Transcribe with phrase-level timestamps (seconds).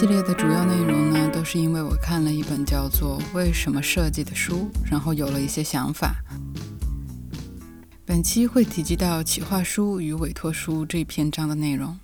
[0.00, 6.14] 系列的主要内容呢，都是因为我看了一本叫做《为什么设计》的书，然后有了一些想法。
[8.06, 11.98] 本期会提及到企划书与委托书这一篇章的内容。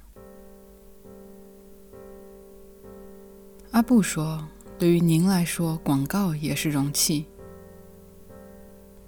[3.71, 4.45] 阿布说
[4.77, 7.25] ：“对于您来说，广告也是容器。”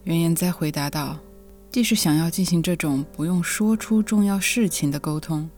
[0.05, 1.19] 原言哉回答道
[1.73, 5.51] ：“即使想要进行这种不用说出重要事情的沟通。”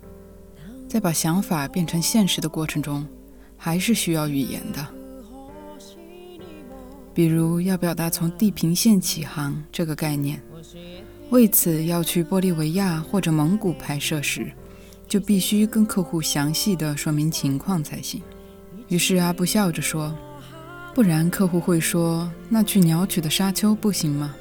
[0.88, 3.06] 在把想法变成现实的过程中，
[3.58, 4.86] 还是需要语言的。
[7.12, 10.40] 比如要表达从地平线起航这个概念，
[11.30, 14.52] 为此要去玻利维亚或者蒙古拍摄时，
[15.08, 18.22] 就必须跟客户详细的说明情况才行。
[18.86, 20.16] 于是阿布笑着说
[20.94, 24.34] ：“不然客户会说，那去鸟取的沙丘不行吗？”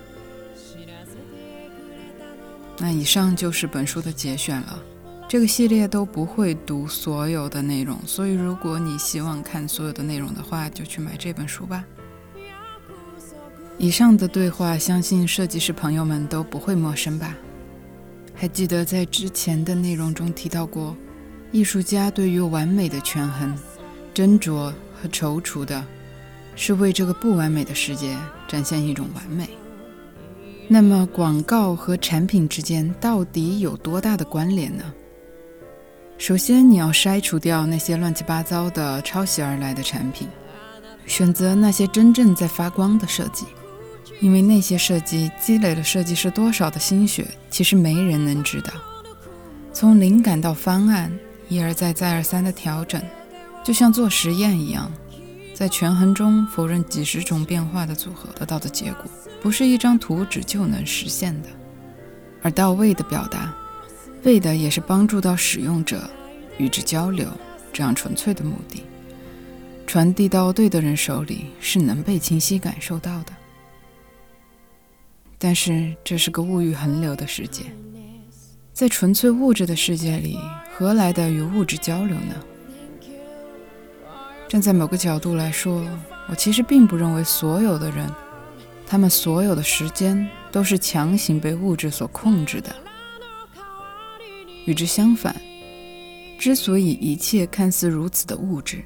[2.77, 4.79] 那以上就是本书的节选了。
[5.29, 11.83] 这个系列都不会读所有的内容，所以如果你希望看所有的内容的话，就去买这本书吧。
[13.77, 17.35] 以上的对话，相信设计师朋友们都不会陌生吧？
[18.33, 20.95] 还记得在之前的内容中提到过，
[21.51, 23.53] 艺术家对于完美的权衡、
[24.15, 25.83] 斟酌和踌躇的，
[26.55, 28.15] 是为这个不完美的世界
[28.47, 29.49] 展现一种完美。
[30.69, 34.85] 那么，广告和产品之间到底有多大的关联呢？
[36.17, 40.27] 首先，你要筛除掉那些乱七八糟的抄袭而来的产品，
[41.05, 43.45] 选择那些真正在发光的设计，
[44.19, 48.71] 因为那些设计积累了设计师多少的心血，其实没人能知道。
[49.71, 51.11] 从灵感到方案，
[51.49, 52.99] 一而再、再而三的调整，
[53.63, 54.91] 就像做实验一样，
[55.53, 59.03] 在权衡中否认几十种变化的组合得到的结果，
[59.39, 61.49] 不是一张图纸就能实现的。
[62.41, 63.53] 而到位的表达。
[64.23, 66.09] 为的也是帮助到使用者
[66.57, 67.27] 与之交流，
[67.71, 68.83] 这样纯粹的目的，
[69.85, 73.33] 传递到对的人手里是能被清晰感受到的。
[75.37, 77.63] 但是这是个物欲横流的世界，
[78.73, 80.39] 在纯粹物质的世界里，
[80.75, 82.35] 何来的与物质交流呢？
[84.47, 85.85] 站在某个角度来说，
[86.27, 88.09] 我其实并不认为所有的人，
[88.87, 92.75] 他们所有的时间都是强行被物质所控制的。
[94.65, 95.35] 与之相反，
[96.37, 98.83] 之所以一切看似如此的物质，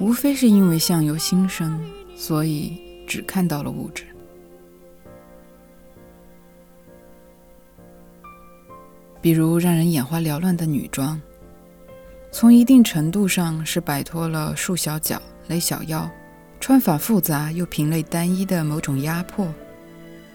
[0.00, 1.78] 无非是因为相由心生，
[2.16, 4.04] 所以只看到了物质。
[9.20, 11.20] 比如让人眼花缭乱的女装，
[12.32, 16.10] 从一定程度上是摆脱了束小脚、勒小腰、
[16.58, 19.46] 穿法复杂又品类单一的某种压迫，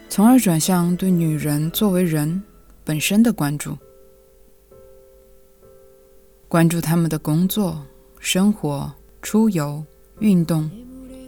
[0.08, 2.42] 从而转向对女人作为人
[2.84, 3.76] 本身的关注。
[6.48, 7.84] 关注他们的工作、
[8.18, 9.84] 生活、出游、
[10.20, 10.70] 运动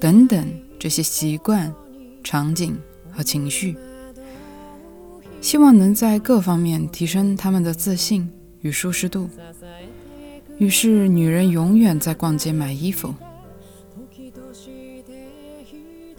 [0.00, 1.70] 等等这些习惯、
[2.24, 2.74] 场景
[3.12, 3.76] 和情绪，
[5.42, 8.26] 希望能在各方面提升他们的自信
[8.62, 9.28] 与舒适度。
[10.56, 13.14] 于是，女人永远在逛街买衣服。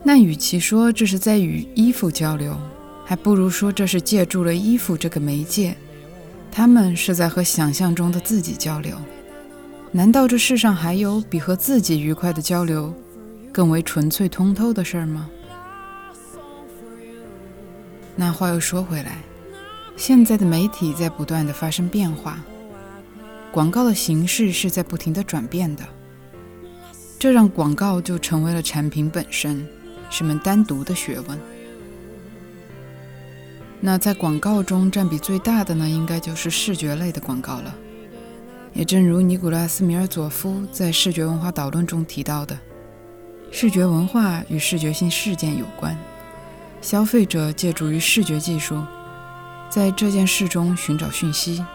[0.03, 2.55] 那与其说这是在与衣服交流，
[3.03, 5.75] 还不如说这是借助了衣服这个媒介。
[6.51, 8.97] 他们是在和想象中的自己交流。
[9.91, 12.93] 难道这世上还有比和自己愉快的交流
[13.51, 15.29] 更为纯粹通透的事儿吗？
[18.15, 19.17] 那话又说回来，
[19.95, 22.39] 现在的媒体在不断的发生变化，
[23.51, 25.83] 广告的形式是在不停的转变的，
[27.17, 29.67] 这让广告就成为了产品本身，
[30.09, 31.39] 是门单独的学问。
[33.83, 37.75] 那在广告中占比最大的呢，应该就是视觉类的广告了。
[38.73, 42.57] 也正如尼古拉斯·米尔佐夫在《视觉文化导论》中提到的，
[43.51, 45.97] 视觉文化与视觉性事件有关。
[46.79, 48.81] 消费者借助于视觉技术，
[49.67, 51.65] 在这件事中寻找讯息、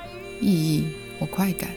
[0.40, 0.86] 意义
[1.18, 1.68] 或快感。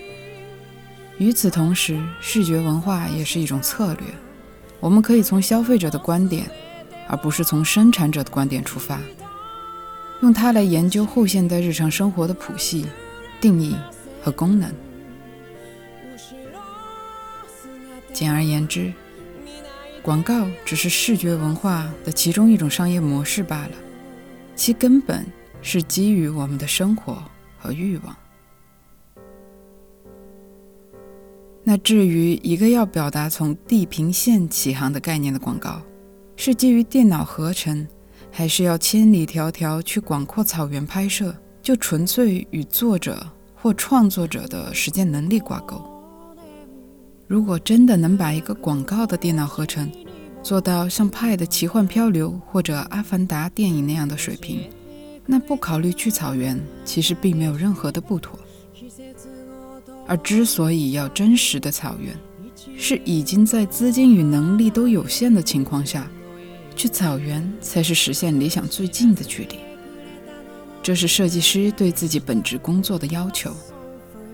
[1.18, 4.04] 与此同时，视觉文化也是一种策略。
[4.80, 6.50] 我们可以从消费者的观点，
[7.08, 9.02] 而不是从生产者的观点出发。
[10.22, 12.86] 用它来研究后现代日常生活的谱系、
[13.40, 13.76] 定义
[14.22, 14.72] 和功能。
[18.12, 18.92] 简而言之，
[20.02, 23.72] 广告只是视觉文化的其中一种商业模式罢了，
[24.56, 25.26] 其根本
[25.62, 27.24] 是基于我们的生活
[27.58, 28.16] 和欲望。
[31.64, 35.82] 那至于一个要表达从地平线起航的概念的广告，
[36.36, 37.88] 是基于电脑合成？
[38.32, 45.82] 还是要千里迢迢去广阔草原拍摄，就纯粹与作者或创作者的实践能力挂钩。
[47.28, 49.92] 如果真的能把一个广告的电脑合成
[50.42, 54.62] 做到像《派的奇幻漂流》或者《阿凡达》电影那样的水平，
[55.26, 58.40] 那不考虑去草原，其实并没有任何的不妥。
[60.08, 62.16] 而之所以要真实的草原，
[62.76, 66.10] 是已经在资金与能力都有限的情况下，
[66.80, 69.60] 去草原才是实现理想最近的距离。
[70.82, 73.54] 这是设计师对自己本职工作的要求。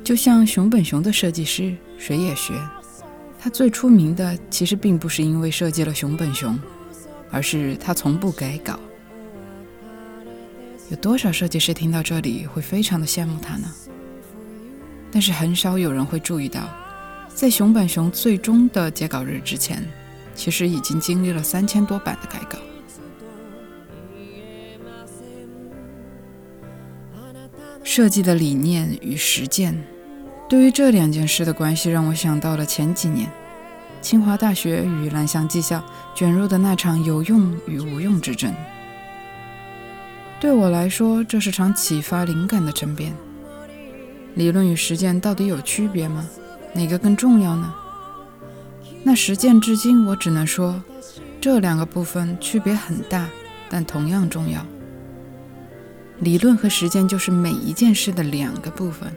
[0.03, 2.53] 就像熊本熊的设计师水野学，
[3.39, 6.55] 他最出名的其实并不是因为设计了熊本熊，
[7.31, 8.79] 而是他从不改稿。
[10.91, 13.67] 有多少设计师听到这里会非常的羡慕他呢？
[15.11, 16.69] 但是很少有人会注意到，
[17.27, 19.83] 在熊本熊最终的截稿日之前，
[20.35, 22.59] 其实已经经历了三千多版的改稿。
[27.83, 29.81] 设计的理念与实践，
[30.49, 33.29] 对于这两件事的关系，让我想到了前几年
[34.01, 35.81] 清华大学与蓝翔技校
[36.13, 38.53] 卷入的那场有用与无用之争。
[40.41, 43.15] 对我来说，这是场启发灵感的争辩。
[44.33, 46.27] 理论与实践到底有区别吗？
[46.73, 47.73] 哪个更重要呢？
[49.07, 50.83] 那实践至今，我只能说，
[51.39, 53.29] 这两个部分区别很大，
[53.69, 54.65] 但同样重要。
[56.21, 59.13] 理论和实践就是每一件事的两个部分。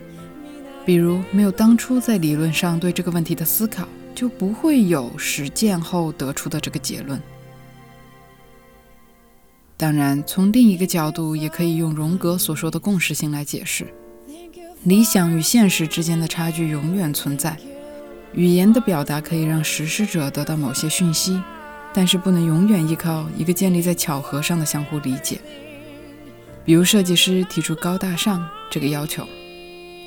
[0.85, 7.19] 比如，没有当初在理论上对这个问题的思考，就不会有实践后得出的这个结论。
[9.79, 13.87] 当然，从另一个角度，也可以用荣格所说的共识性来解释。
[14.83, 17.57] 理想与现实之间的差距永远存在。
[18.33, 21.43] 语言的表达可以让实施者得到某些讯息，
[21.93, 25.41] 但是不能永远依靠一个建立在巧合上的相互理解。
[26.65, 29.27] 比如，设计师提出“高大上”这个要求，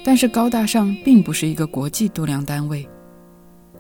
[0.06, 2.88] 但是“高大上”并不是一个国际度量单位。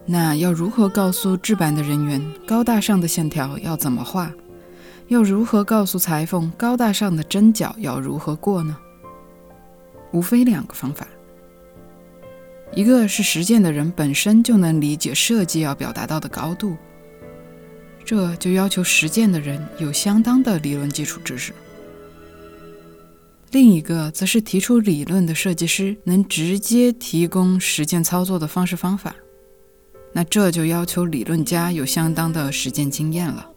[0.06, 4.32] 那要如何告诉制版的人员“高大上的线条要怎么画”？
[5.10, 8.76] 要如何告诉裁缝“高大上的针脚要如何过”呢？
[10.12, 11.06] 无非两个方法，
[12.74, 16.78] 一个是实践的人本身就能理解设计要表达到的高度，
[18.06, 21.52] 这就要求实践的人有相当的理论基础知识；
[23.52, 29.14] 另一个则是提出理论的设计师能直接提供实践操作的方式方法，
[30.14, 33.50] 那这就要求理论家有相当的实践经验了。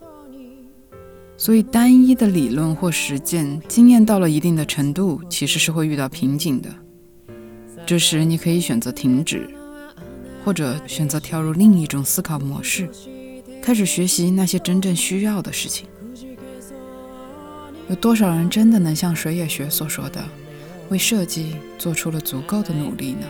[1.37, 6.69] 所以，单一的理论或实践经验到了一定的程度，其实是会遇到瓶颈的。
[7.87, 9.49] 这时，你可以选择停止，
[10.45, 12.89] 或者选择跳入另一种思考模式，
[13.63, 15.87] 开始学习那些真正需要的事情。
[17.91, 20.25] 有多少人真的能像水野学所说的，
[20.89, 23.27] 为设计做出了足够的努力呢？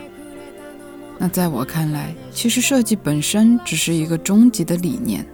[1.17, 5.25] 那在我看来，其实设计本身只是一个终极的理念。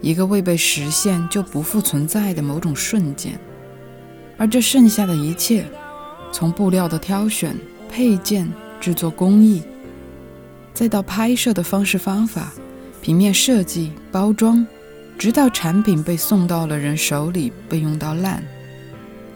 [0.00, 3.38] 一个未被实现就不复存在的某种瞬间，
[4.36, 5.66] 而这剩下的一切，
[6.30, 7.56] 从布料的挑选、
[7.88, 8.48] 配件、
[8.80, 9.62] 制作工艺，
[10.72, 12.52] 再到拍摄的方式方法、
[13.00, 14.66] 平面设计、包装，
[15.18, 18.42] 直到产品被送到了人手里被用到烂，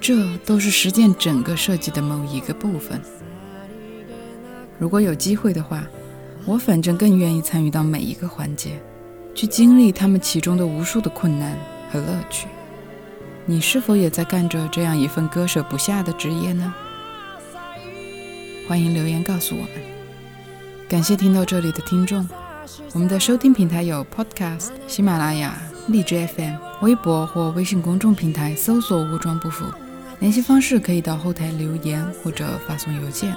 [0.00, 3.00] 这都是实践整个设计的某一个部分。
[4.78, 5.84] 如果有机会的话，
[6.44, 8.80] 我反正更愿意参与到每一个环节。
[9.34, 11.56] 去经历他们其中的无数的困难
[11.90, 12.48] 和乐趣，
[13.46, 16.74] 你是否也在干着这样一份割舍不下的职业呢？
[18.68, 19.70] 欢迎留言告诉我们。
[20.88, 22.28] 感谢听到这里的听众，
[22.92, 29.64] 我们的收听平台有 Podcast、喜马拉雅、荔枝 FM、微博或微信公众平台搜索“武装不服”，
[30.20, 33.34] 联系方式可以到后台留言或者发送邮件，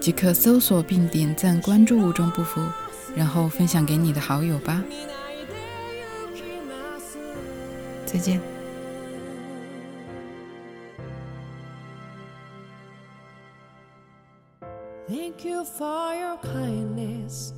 [0.00, 2.60] 即可搜索并点赞关注“武装不服”，
[3.14, 4.82] 然后分享给你的好友吧。
[8.06, 8.57] 再见。
[15.08, 17.54] Thank you for your kindness.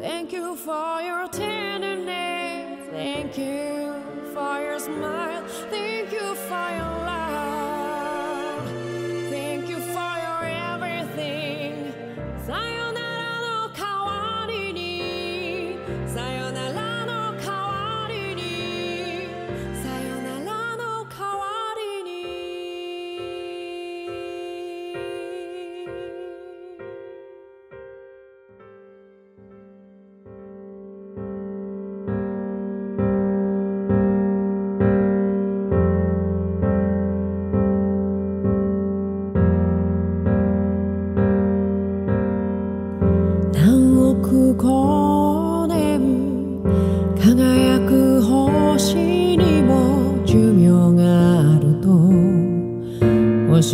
[0.00, 2.88] Thank you for your tenderness.
[2.90, 3.94] Thank you
[4.34, 5.44] for your smile.
[5.70, 6.83] Thank you for your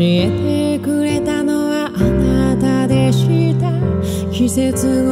[0.02, 3.70] えてくれたのはあなたでした。
[4.32, 5.04] 季節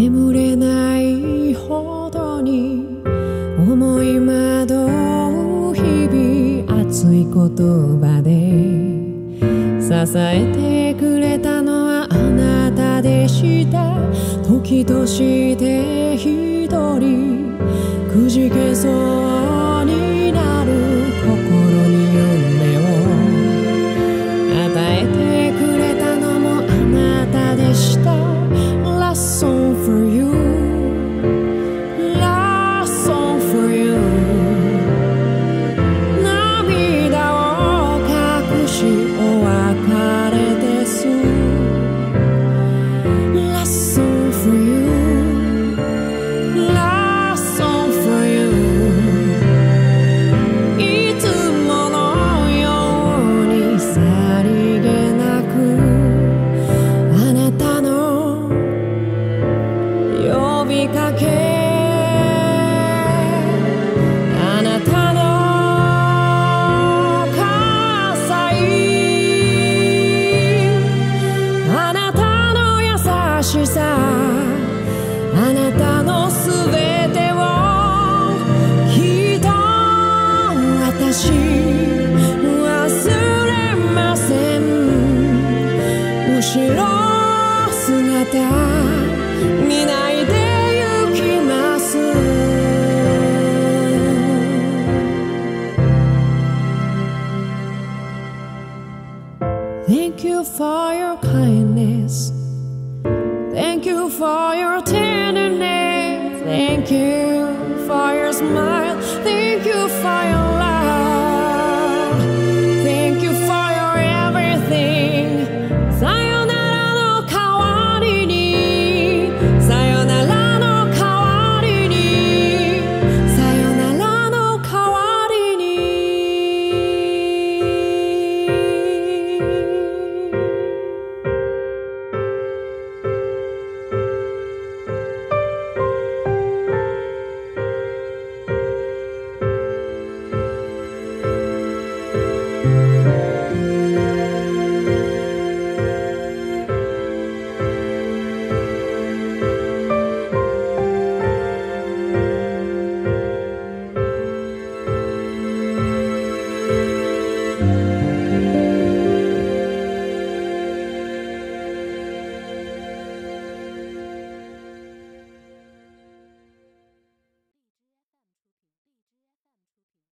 [0.00, 3.02] 眠れないほどに
[3.58, 4.86] 思い惑
[5.72, 7.30] う日々熱い言
[8.00, 8.30] 葉で
[9.78, 13.94] 支えてくれたのはあなたでした。
[14.42, 16.66] 時として一
[16.98, 17.58] 人
[18.10, 19.59] くじけそう。